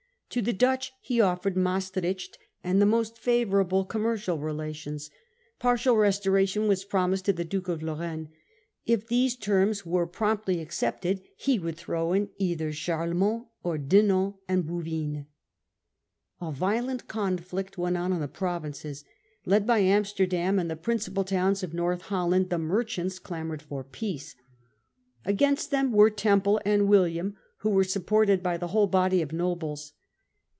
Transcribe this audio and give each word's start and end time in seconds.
To 0.35 0.41
the 0.41 0.53
Dutch 0.53 0.93
he 1.01 1.19
offered 1.19 1.57
Maestricht 1.57 2.37
and 2.63 2.81
the 2.81 2.85
most 2.85 3.17
favourable 3.17 3.83
commercial 3.83 4.37
relations. 4.37 5.11
Partial 5.59 5.97
restoration 5.97 6.69
was 6.69 6.85
promised 6.85 7.25
to 7.25 7.33
the 7.33 7.43
Duke 7.43 7.67
of 7.67 7.83
Lorraine. 7.83 8.29
If 8.85 9.07
these 9.07 9.35
terms 9.35 9.85
were 9.85 10.07
promptly 10.07 10.61
April. 10.61 10.67
254 10.69 11.09
The 11.19 11.23
Peace 11.35 11.47
of 11.51 11.53
Nimwegen. 11.53 11.59
1678. 11.59 11.59
accepted, 11.59 11.59
he 11.59 11.59
would 11.59 11.77
throw 11.77 12.13
in 12.13 12.29
either 12.37 12.71
Charlemont, 12.71 13.47
or 13.61 13.77
Dinant 13.77 14.35
and 14.47 14.65
Bouvines. 14.65 15.25
A 16.39 16.51
violent 16.53 17.09
conflict 17.09 17.77
went 17.77 17.97
on 17.97 18.13
in 18.13 18.21
the 18.21 18.29
Provinces. 18.29 19.03
Led 19.45 19.67
by 19.67 19.79
Amsterdam 19.79 20.57
and 20.57 20.71
the 20.71 20.77
principal 20.77 21.25
tojyns 21.25 21.61
of 21.61 21.73
North 21.73 22.03
Holland, 22.03 22.49
the 22.49 22.57
merchants 22.57 23.19
clamoured 23.19 23.61
for 23.61 23.83
peace. 23.83 24.37
Against 25.25 25.71
them 25.71 25.91
were 25.91 26.09
Temple 26.09 26.61
and 26.63 26.87
William, 26.87 27.35
who 27.57 27.69
was 27.71 27.91
supported 27.91 28.41
by 28.41 28.55
the 28.55 28.67
whole 28.69 28.85
William 28.87 28.87
and 28.87 29.11
body 29.11 29.21
of 29.21 29.33
nobles. 29.33 29.91